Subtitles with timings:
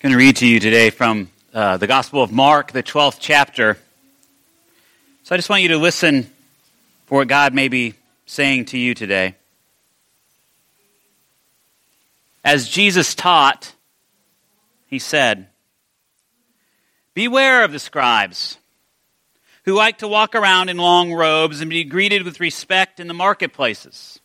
[0.00, 3.76] going to read to you today from uh, the Gospel of Mark, the 12th chapter.
[5.24, 6.30] So I just want you to listen
[7.04, 7.92] for what God may be
[8.24, 9.34] saying to you today.
[12.42, 13.74] As Jesus taught,
[14.86, 15.48] he said,
[17.12, 18.56] Beware of the scribes
[19.66, 23.12] who like to walk around in long robes and be greeted with respect in the
[23.12, 24.18] marketplaces,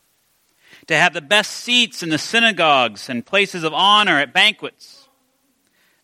[0.88, 4.95] to have the best seats in the synagogues and places of honor at banquets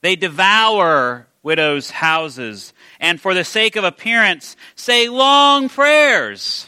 [0.01, 6.67] they devour widows' houses, and for the sake of appearance, say long prayers.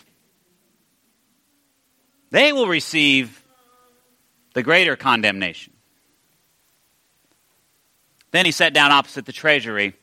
[2.31, 3.43] They will receive
[4.53, 5.73] the greater condemnation.
[8.31, 9.93] Then he sat down opposite the treasury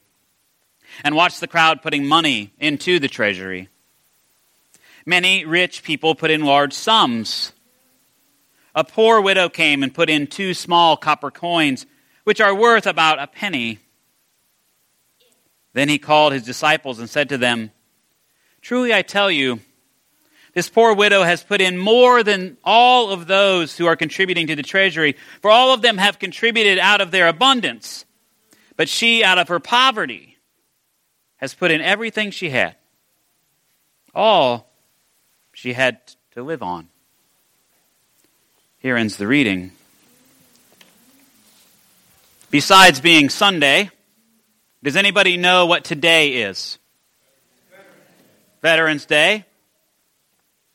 [1.03, 3.69] and watched the crowd putting money into the treasury.
[5.05, 7.53] Many rich people put in large sums.
[8.75, 11.87] A poor widow came and put in two small copper coins
[12.31, 13.81] which are worth about a penny.
[15.73, 17.73] Then he called his disciples and said to them,
[18.63, 19.59] Truly I tell you,
[20.55, 24.55] this poor widow has put in more than all of those who are contributing to
[24.55, 28.05] the treasury, for all of them have contributed out of their abundance.
[28.77, 30.39] But she, out of her poverty,
[31.39, 32.77] has put in everything she had,
[34.15, 34.71] all
[35.53, 35.99] she had
[36.35, 36.91] to live on.
[38.79, 39.73] Here ends the reading.
[42.51, 43.91] Besides being Sunday,
[44.83, 46.79] does anybody know what today is?
[48.61, 49.45] Veterans Day.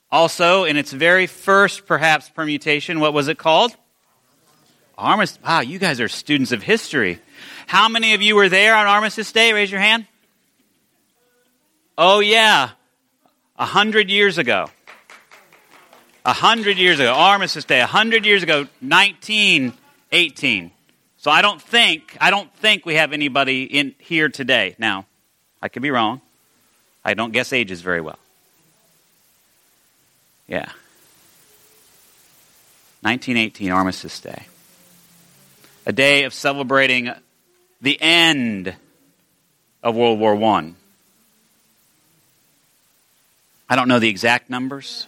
[0.09, 3.75] Also, in its very first, perhaps, permutation, what was it called?
[4.97, 5.43] Armistice.
[5.43, 7.19] Wow, you guys are students of history.
[7.67, 9.51] How many of you were there on Armistice Day?
[9.51, 10.07] Raise your hand.
[11.97, 12.69] Oh, yeah.
[13.57, 14.69] A hundred years ago.
[16.23, 17.13] A hundred years ago.
[17.13, 17.81] Armistice Day.
[17.81, 18.67] A hundred years ago.
[18.79, 20.71] 1918.
[21.25, 24.75] So I don't think I don't think we have anybody in here today.
[24.77, 25.07] Now,
[25.59, 26.21] I could be wrong.
[27.03, 28.19] I don't guess ages very well.
[30.47, 30.69] Yeah.
[33.01, 34.45] 1918 Armistice Day.
[35.87, 37.09] A day of celebrating
[37.81, 38.75] the end
[39.81, 40.75] of World War I.
[43.67, 45.07] I don't know the exact numbers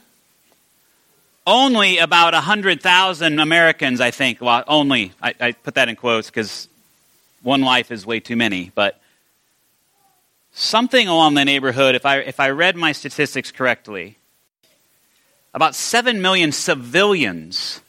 [1.48, 6.68] only about 100,000 Americans, I think, well, only, I, I put that in quotes because
[7.42, 9.00] one life is way too many, but
[10.52, 14.18] something along the neighborhood, if I, if I read my statistics correctly,
[15.54, 17.80] about 7 million civilians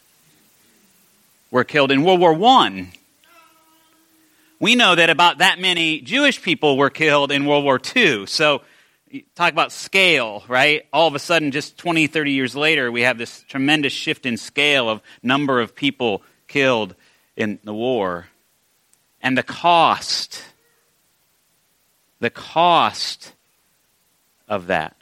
[1.51, 2.93] were killed in World War I.
[4.61, 8.27] We know that about that many Jewish people were killed in World War II.
[8.27, 8.63] So
[9.35, 10.87] talk about scale, right?
[10.93, 14.37] All of a sudden, just 20, 30 years later, we have this tremendous shift in
[14.37, 16.95] scale of number of people killed
[17.37, 18.27] in the war.
[19.21, 20.43] And the cost,
[22.21, 23.33] the cost
[24.49, 24.97] of that.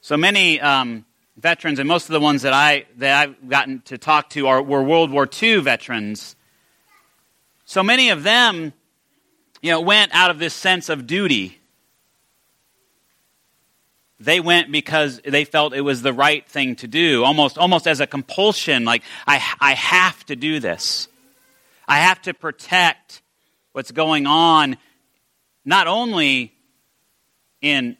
[0.00, 1.04] So many um,
[1.36, 4.62] veterans, and most of the ones that, I, that I've gotten to talk to are,
[4.62, 6.36] were World War II veterans.
[7.64, 8.72] So many of them,
[9.60, 11.60] you know, went out of this sense of duty
[14.18, 18.00] they went because they felt it was the right thing to do, almost, almost as
[18.00, 21.08] a compulsion, like, I, I have to do this.
[21.86, 23.22] I have to protect
[23.72, 24.78] what's going on,
[25.64, 26.54] not only
[27.60, 27.96] in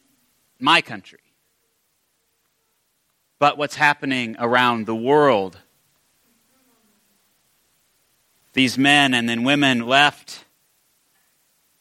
[0.58, 1.20] my country,
[3.38, 5.58] but what's happening around the world.
[8.54, 10.46] These men and then women left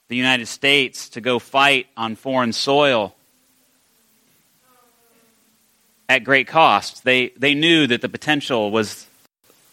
[0.10, 3.16] the United States to go fight on foreign soil
[6.08, 7.04] at great cost.
[7.04, 9.08] They, they knew that the potential was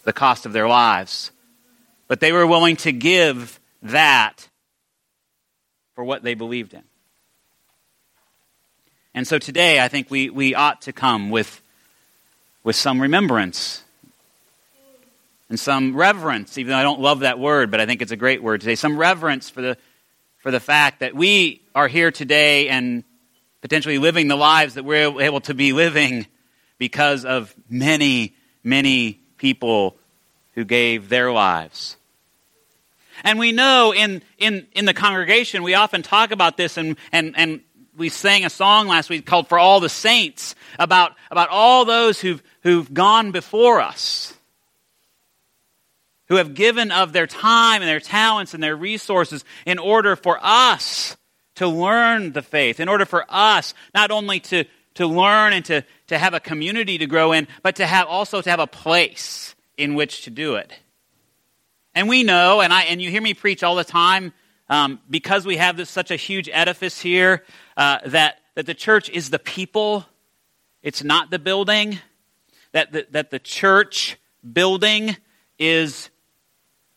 [0.03, 1.31] the cost of their lives.
[2.07, 4.47] But they were willing to give that
[5.95, 6.83] for what they believed in.
[9.15, 11.61] And so today, I think we, we ought to come with,
[12.63, 13.83] with some remembrance
[15.49, 18.15] and some reverence, even though I don't love that word, but I think it's a
[18.17, 18.73] great word today.
[18.73, 19.77] Some reverence for the,
[20.39, 23.03] for the fact that we are here today and
[23.61, 26.25] potentially living the lives that we're able to be living
[26.77, 29.97] because of many, many people
[30.53, 31.97] who gave their lives.
[33.23, 37.33] And we know in, in, in the congregation, we often talk about this, and, and,
[37.37, 37.61] and
[37.95, 42.19] we sang a song last week called For All the Saints about, about all those
[42.19, 44.33] who've, who've gone before us,
[46.27, 50.39] who have given of their time and their talents and their resources in order for
[50.41, 51.15] us
[51.55, 55.83] to learn the faith, in order for us not only to, to learn and to,
[56.07, 59.55] to have a community to grow in, but to have also to have a place
[59.77, 60.79] in which to do it.
[61.95, 64.33] And we know, and, I, and you hear me preach all the time,
[64.69, 67.43] um, because we have this, such a huge edifice here,
[67.77, 70.05] uh, that, that the church is the people,
[70.81, 71.99] it's not the building,
[72.71, 74.17] that the, that the church
[74.51, 75.15] building
[75.59, 76.09] is,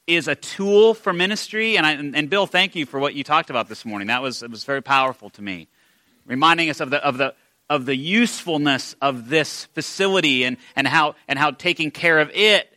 [0.06, 1.76] is a tool for ministry.
[1.76, 4.08] And, I, and Bill, thank you for what you talked about this morning.
[4.08, 5.68] That was, it was very powerful to me,
[6.24, 7.34] reminding us of the, of the,
[7.68, 12.72] of the usefulness of this facility and, and, how, and how taking care of it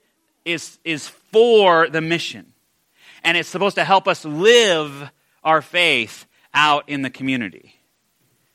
[0.46, 2.54] is, is for the mission.
[3.24, 5.12] And it's supposed to help us live
[5.44, 7.76] our faith out in the community.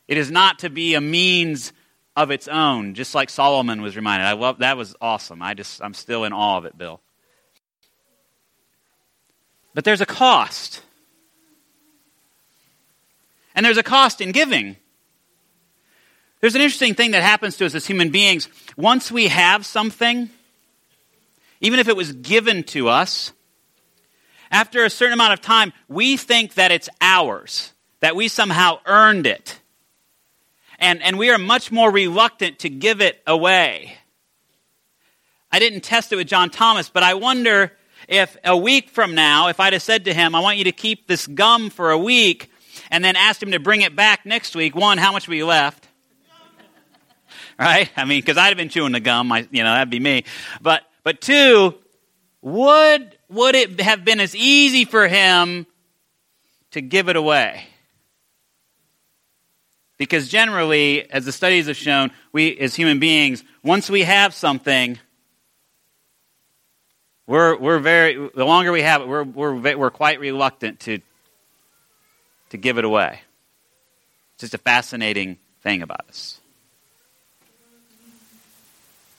[0.08, 1.72] It is not to be a means
[2.16, 4.26] of its own, just like Solomon was reminded.
[4.26, 5.42] I love that was awesome.
[5.42, 7.00] I just I'm still in awe of it, Bill.
[9.75, 10.82] But there's a cost.
[13.54, 14.76] And there's a cost in giving.
[16.44, 18.50] There's an interesting thing that happens to us as human beings.
[18.76, 20.29] Once we have something,
[21.62, 23.32] even if it was given to us,
[24.50, 29.26] after a certain amount of time, we think that it's ours, that we somehow earned
[29.26, 29.58] it.
[30.79, 33.97] And, and we are much more reluctant to give it away.
[35.50, 37.73] I didn't test it with John Thomas, but I wonder
[38.06, 40.73] if a week from now, if I'd have said to him, I want you to
[40.73, 42.50] keep this gum for a week,
[42.90, 45.83] and then asked him to bring it back next week, one, how much you left?
[47.58, 47.90] Right?
[47.96, 50.24] I mean, because I'd have been chewing the gum, I, you know, that'd be me.
[50.60, 51.74] But but two,
[52.40, 55.66] would, would it have been as easy for him
[56.72, 57.66] to give it away?
[59.96, 64.98] Because generally, as the studies have shown, we as human beings, once we have something,
[67.26, 70.98] we're, we're very, the longer we have it, we're, we're, we're quite reluctant to,
[72.50, 73.20] to give it away.
[74.34, 76.40] It's just a fascinating thing about us.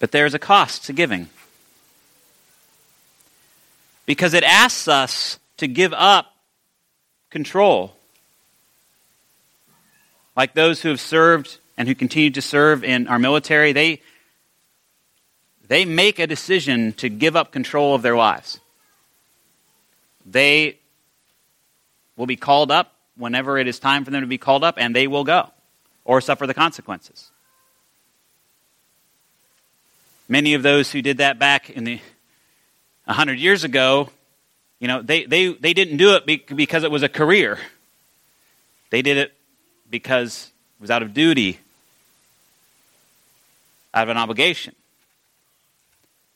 [0.05, 1.29] But there's a cost to giving
[4.05, 6.31] because it asks us to give up
[7.31, 7.95] control.
[10.37, 13.99] Like those who have served and who continue to serve in our military, they,
[15.67, 18.59] they make a decision to give up control of their lives.
[20.23, 20.77] They
[22.15, 24.95] will be called up whenever it is time for them to be called up, and
[24.95, 25.49] they will go
[26.03, 27.31] or suffer the consequences.
[30.27, 31.99] Many of those who did that back in the
[33.05, 34.09] 100 years ago,
[34.79, 37.59] you know, they, they, they didn't do it because it was a career.
[38.89, 39.33] They did it
[39.89, 41.59] because it was out of duty,
[43.93, 44.75] out of an obligation.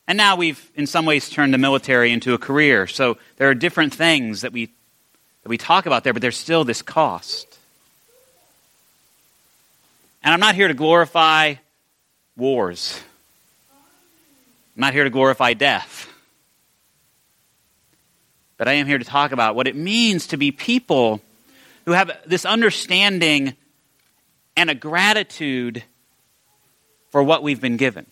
[0.07, 2.88] And now we've, in some ways, turned the military into a career.
[2.88, 4.65] So there are different things that we,
[5.44, 7.59] that we talk about there, but there's still this cost.
[10.24, 11.56] And I'm not here to glorify
[12.35, 13.00] wars,
[14.75, 16.07] I'm not here to glorify death.
[18.57, 21.21] But I am here to talk about what it means to be people
[21.86, 23.56] who have this understanding
[24.56, 25.83] and a gratitude
[27.10, 28.06] for what we've been given.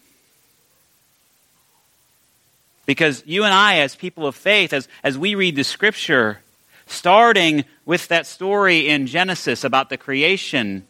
[2.86, 6.39] Because you and I, as people of faith, as, as we read the scripture,
[6.86, 10.88] starting with that story in Genesis about the creation,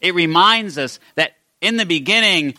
[0.00, 2.54] it reminds us that in the beginning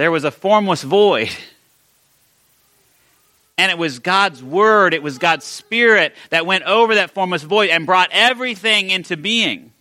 [0.00, 1.28] there was a formless void.
[3.58, 7.68] And it was God's word, it was God's spirit that went over that formless void
[7.68, 9.72] and brought everything into being.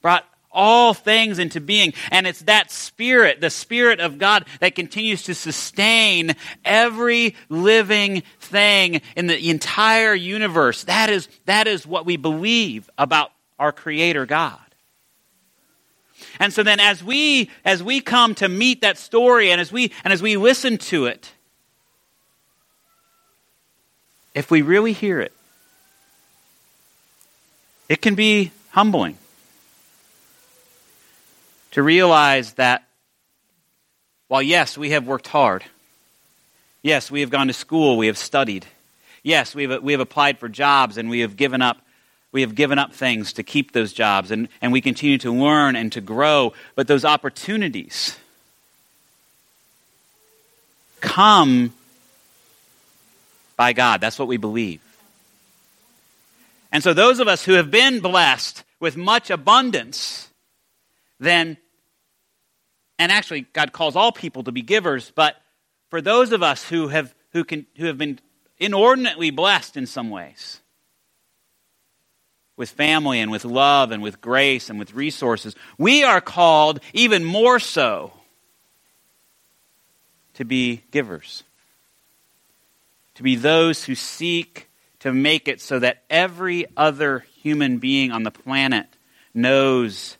[0.00, 1.92] Brought all things into being.
[2.12, 9.00] And it's that spirit, the spirit of God, that continues to sustain every living thing
[9.16, 10.84] in the entire universe.
[10.84, 14.69] That is, that is what we believe about our Creator God.
[16.38, 19.92] And so then as we as we come to meet that story and as we
[20.04, 21.32] and as we listen to it,
[24.34, 25.32] if we really hear it,
[27.88, 29.18] it can be humbling
[31.72, 32.84] to realize that
[34.28, 35.64] while yes, we have worked hard.
[36.82, 38.64] Yes, we have gone to school, we have studied.
[39.22, 41.78] Yes, we have, we have applied for jobs and we have given up
[42.32, 45.76] we have given up things to keep those jobs, and, and we continue to learn
[45.76, 46.52] and to grow.
[46.76, 48.16] But those opportunities
[51.00, 51.72] come
[53.56, 54.00] by God.
[54.00, 54.80] That's what we believe.
[56.72, 60.28] And so, those of us who have been blessed with much abundance,
[61.18, 61.56] then,
[62.98, 65.36] and actually, God calls all people to be givers, but
[65.90, 68.20] for those of us who have, who can, who have been
[68.58, 70.60] inordinately blessed in some ways,
[72.60, 77.24] with family and with love and with grace and with resources, we are called even
[77.24, 78.12] more so
[80.34, 81.42] to be givers,
[83.14, 88.24] to be those who seek to make it so that every other human being on
[88.24, 88.86] the planet
[89.32, 90.18] knows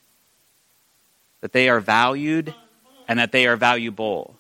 [1.43, 2.55] that they are valued
[3.07, 4.35] and that they are valuable.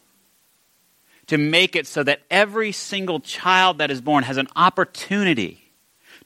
[1.26, 5.69] To make it so that every single child that is born has an opportunity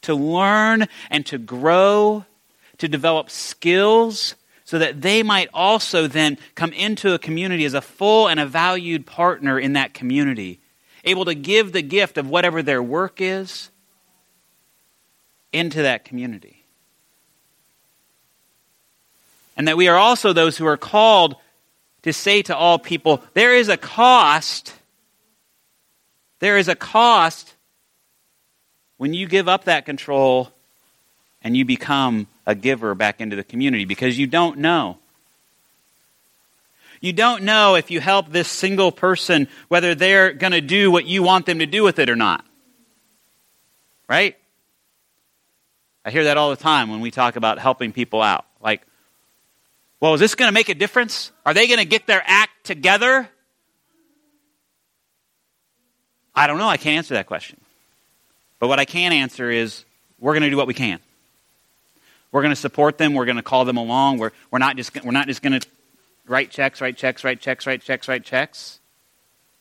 [0.04, 2.24] to learn and to grow,
[2.78, 4.34] to develop skills,
[4.64, 8.46] so that they might also then come into a community as a full and a
[8.46, 10.60] valued partner in that community,
[11.04, 13.70] able to give the gift of whatever their work is
[15.52, 16.64] into that community.
[19.56, 21.36] And that we are also those who are called
[22.02, 24.74] to say to all people, there is a cost.
[26.40, 27.54] There is a cost
[28.96, 30.50] when you give up that control
[31.42, 34.98] and you become a giver back into the community because you don't know.
[37.00, 41.04] You don't know if you help this single person whether they're going to do what
[41.06, 42.44] you want them to do with it or not.
[44.08, 44.36] Right?
[46.04, 48.46] I hear that all the time when we talk about helping people out.
[48.60, 48.82] Like,
[50.00, 51.32] well, is this going to make a difference?
[51.46, 53.28] Are they going to get their act together?
[56.34, 56.68] I don't know.
[56.68, 57.58] I can't answer that question.
[58.64, 59.84] But what I can answer is
[60.18, 60.98] we're going to do what we can.
[62.32, 63.12] We're going to support them.
[63.12, 64.16] We're going to call them along.
[64.16, 65.68] We're, we're not just, we're not just going to
[66.26, 68.80] write checks, write checks, write checks, write checks, write checks.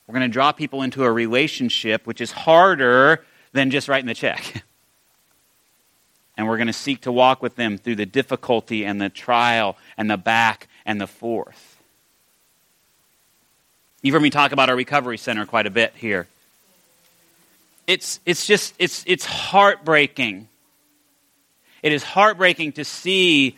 [0.07, 4.13] We're going to draw people into a relationship, which is harder than just writing the
[4.13, 4.63] check.
[6.38, 9.75] and we're going to seek to walk with them through the difficulty and the trial
[9.98, 11.77] and the back and the forth.
[14.01, 16.25] You've heard me talk about our recovery center quite a bit here.
[17.88, 20.48] It's, it's just, it's, it's heartbreaking.
[21.82, 23.58] It is heartbreaking to see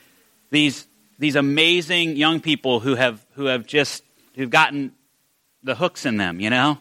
[0.49, 0.87] these,
[1.19, 4.03] these amazing young people who have, who have just,
[4.35, 4.93] who've gotten
[5.63, 6.77] the hooks in them, you know?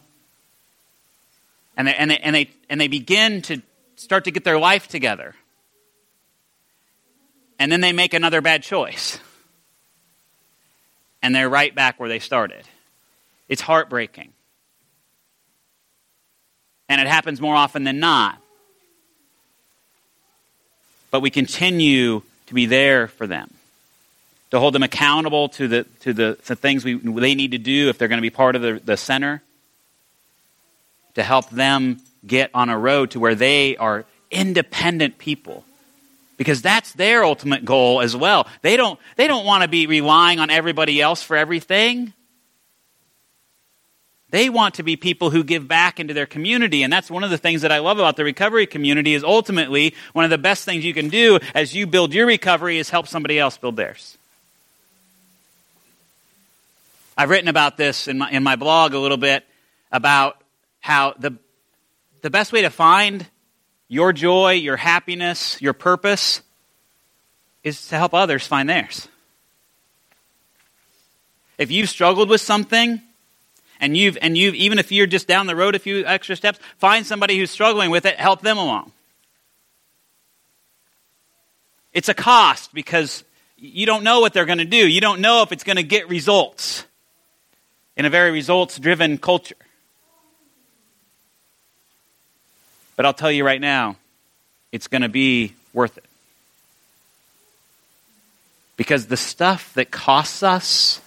[1.76, 3.60] And they, and they, and they, and they begin to
[3.96, 5.34] start to get their life together
[7.58, 9.18] and then they make another bad choice.
[11.22, 12.64] And they're right back where they started.
[13.48, 14.32] It's heartbreaking.
[16.88, 18.38] And it happens more often than not.
[21.10, 23.52] But we continue to be there for them,
[24.50, 27.88] to hold them accountable to the, to the, to things we, they need to do
[27.88, 29.42] if they're going to be part of the, the center,
[31.14, 35.64] to help them get on a road to where they are independent people
[36.36, 38.48] because that's their ultimate goal as well.
[38.62, 42.12] They don't, they don't want to be relying on everybody else for everything.
[44.34, 46.82] They want to be people who give back into their community.
[46.82, 49.94] And that's one of the things that I love about the recovery community is ultimately
[50.12, 53.06] one of the best things you can do as you build your recovery is help
[53.06, 54.18] somebody else build theirs.
[57.16, 59.44] I've written about this in my, in my blog a little bit
[59.92, 60.36] about
[60.80, 61.36] how the,
[62.22, 63.24] the best way to find
[63.86, 66.42] your joy, your happiness, your purpose
[67.62, 69.06] is to help others find theirs.
[71.56, 73.00] If you've struggled with something,
[73.84, 76.58] and you've and you've even if you're just down the road a few extra steps,
[76.78, 78.92] find somebody who's struggling with it, help them along.
[81.92, 83.24] It's a cost because
[83.58, 84.88] you don't know what they're going to do.
[84.88, 86.86] You don't know if it's going to get results
[87.94, 89.54] in a very results driven culture.
[92.96, 93.96] But I'll tell you right now,
[94.72, 96.04] it's going to be worth it.
[98.78, 101.00] Because the stuff that costs us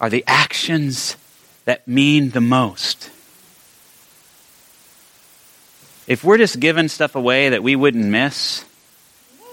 [0.00, 1.16] are the actions
[1.64, 3.10] that mean the most.
[6.06, 8.64] If we're just giving stuff away that we wouldn't miss,
[9.40, 9.44] I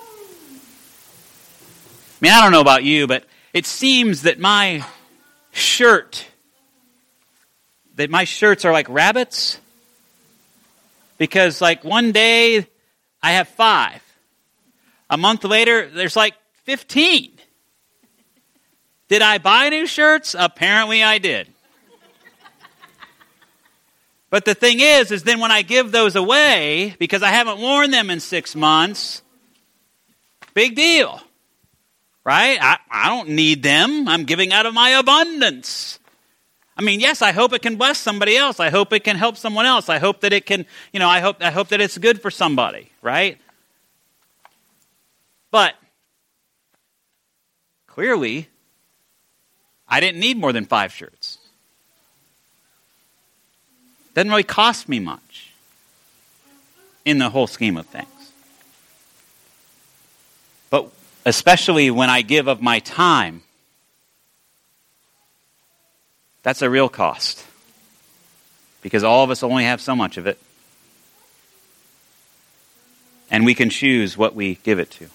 [2.21, 4.85] mean, I don't know about you, but it seems that my
[5.51, 6.25] shirt
[7.95, 9.59] that my shirts are like rabbits
[11.17, 12.67] because like one day
[13.21, 14.01] I have five.
[15.09, 16.33] A month later, there's like
[16.63, 17.32] 15.
[19.09, 20.35] Did I buy new shirts?
[20.37, 21.47] Apparently I did.
[24.29, 27.91] But the thing is, is then when I give those away, because I haven't worn
[27.91, 29.21] them in six months,
[30.55, 31.21] big deal.
[32.23, 32.57] Right?
[32.59, 34.07] I, I don't need them.
[34.07, 35.99] I'm giving out of my abundance.
[36.75, 38.59] I mean, yes, I hope it can bless somebody else.
[38.59, 39.89] I hope it can help someone else.
[39.89, 42.31] I hope that it can, you know, I hope, I hope that it's good for
[42.31, 43.37] somebody, right?
[45.51, 45.75] But
[47.85, 48.47] clearly,
[49.93, 51.37] I didn't need more than five shirts.
[54.15, 55.51] Doesn't really cost me much
[57.05, 58.07] in the whole scheme of things.
[60.69, 60.91] But
[61.25, 63.43] especially when I give of my time
[66.43, 67.43] That's a real cost
[68.81, 70.37] because all of us only have so much of it.
[73.31, 75.07] And we can choose what we give it to.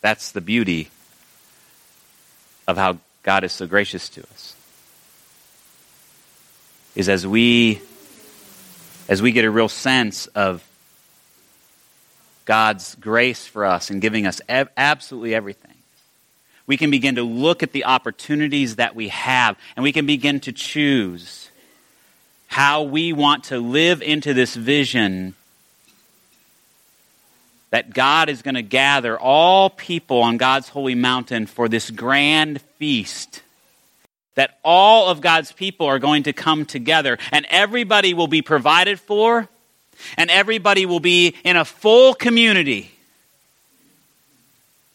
[0.00, 0.90] That's the beauty
[2.66, 4.54] of how God is so gracious to us.
[6.94, 7.82] Is as we
[9.08, 10.64] as we get a real sense of
[12.44, 15.74] God's grace for us and giving us absolutely everything,
[16.68, 20.38] we can begin to look at the opportunities that we have and we can begin
[20.40, 21.50] to choose
[22.46, 25.34] how we want to live into this vision
[27.76, 32.62] that God is going to gather all people on God's holy mountain for this grand
[32.78, 33.42] feast.
[34.34, 38.98] That all of God's people are going to come together and everybody will be provided
[38.98, 39.46] for
[40.16, 42.90] and everybody will be in a full community.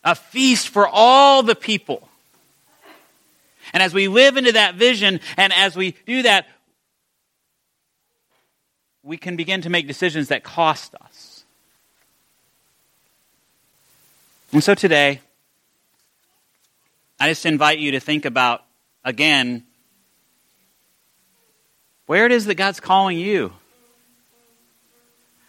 [0.03, 2.09] A feast for all the people.
[3.73, 6.47] And as we live into that vision and as we do that,
[9.03, 11.30] we can begin to make decisions that cost us.
[14.53, 15.21] And so today,
[17.17, 18.65] I just invite you to think about
[19.05, 19.63] again
[22.05, 23.53] where it is that God's calling you.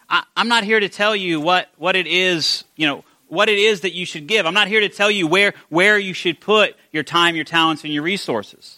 [0.09, 3.57] I, am not here to tell you what, what it is, you know, what it
[3.57, 4.45] is that you should give.
[4.45, 7.83] I'm not here to tell you where, where you should put your time, your talents,
[7.83, 8.77] and your resources.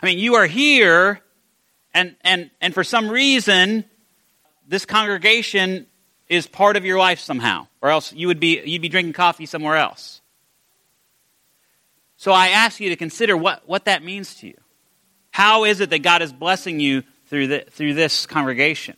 [0.00, 1.20] I mean, you are here
[1.92, 3.84] and, and, and for some reason,
[4.68, 5.86] this congregation
[6.30, 9.44] is part of your life somehow, or else you would be, you'd be drinking coffee
[9.44, 10.22] somewhere else.
[12.16, 14.56] So I ask you to consider what, what that means to you.
[15.32, 18.96] How is it that God is blessing you through, the, through this congregation?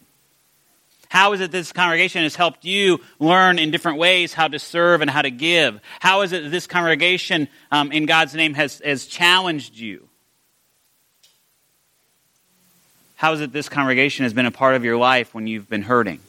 [1.09, 5.01] How is it this congregation has helped you learn in different ways how to serve
[5.01, 5.81] and how to give?
[6.01, 10.09] How is it that this congregation, um, in God's name, has, has challenged you?
[13.15, 15.83] How is it this congregation has been a part of your life when you've been
[15.83, 16.21] hurting?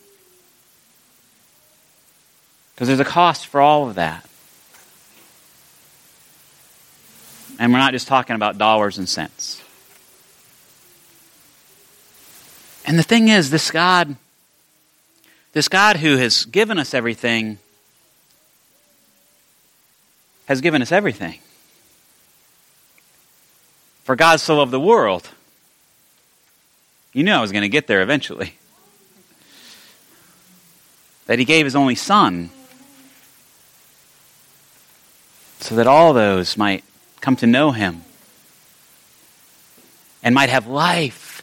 [2.74, 4.28] Because there's a cost for all of that.
[7.60, 9.62] And we're not just talking about dollars and cents.
[12.86, 14.16] And the thing is, this God,
[15.54, 17.60] this God who has given us everything,
[20.48, 21.40] has given us everything.
[24.04, 25.30] For God so loved the world
[27.14, 28.56] you knew I was going to get there eventually.
[31.28, 32.50] That he gave his only son
[35.64, 36.84] so that all those might
[37.22, 38.04] come to know him
[40.22, 41.42] and might have life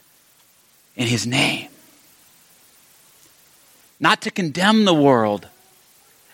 [0.95, 1.69] in his name.
[3.99, 5.47] Not to condemn the world,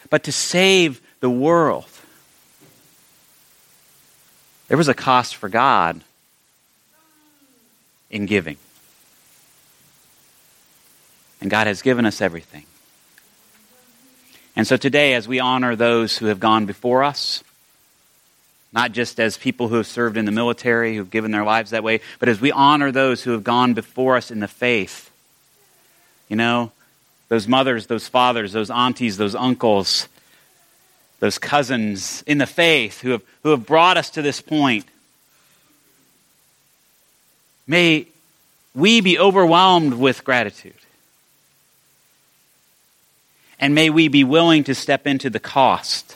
[0.10, 1.88] but to save the world.
[4.68, 6.02] There was a cost for God
[8.10, 8.58] in giving.
[11.40, 12.66] And God has given us everything.
[14.58, 17.44] And so today, as we honor those who have gone before us,
[18.78, 21.84] not just as people who have served in the military, who've given their lives that
[21.84, 25.10] way, but as we honor those who have gone before us in the faith,
[26.30, 26.72] you know,
[27.28, 30.08] those mothers, those fathers, those aunties, those uncles,
[31.20, 34.86] those cousins in the faith who have, who have brought us to this point.
[37.66, 38.06] May
[38.76, 40.76] we be overwhelmed with gratitude.
[43.60, 46.16] And may we be willing to step into the cost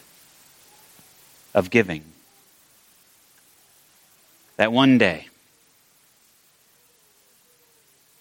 [1.56, 2.04] of giving.
[4.62, 5.28] That one day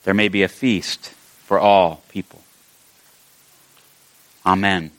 [0.04, 1.10] there may be a feast
[1.44, 2.40] for all people.
[4.46, 4.90] Amen.